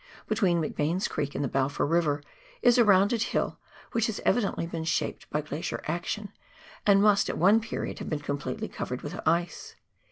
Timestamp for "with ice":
9.03-9.75